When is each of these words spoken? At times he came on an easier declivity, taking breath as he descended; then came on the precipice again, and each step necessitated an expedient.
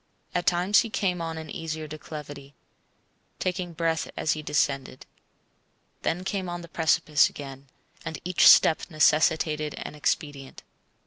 At 0.33 0.47
times 0.47 0.79
he 0.79 0.89
came 0.89 1.21
on 1.21 1.37
an 1.37 1.51
easier 1.51 1.85
declivity, 1.87 2.55
taking 3.37 3.73
breath 3.73 4.09
as 4.17 4.31
he 4.33 4.41
descended; 4.41 5.05
then 6.01 6.23
came 6.23 6.49
on 6.49 6.61
the 6.61 6.67
precipice 6.67 7.29
again, 7.29 7.67
and 8.03 8.17
each 8.25 8.47
step 8.47 8.81
necessitated 8.89 9.75
an 9.77 9.93
expedient. 9.93 10.63